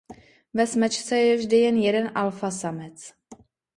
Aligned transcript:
Ve 0.55 0.67
smečce 0.67 1.17
je 1.17 1.37
vždy 1.37 1.57
jen 1.59 1.77
jeden 1.77 2.11
„alfa 2.15 2.51
samec“. 2.51 3.13